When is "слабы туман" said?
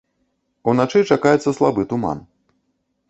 1.59-2.27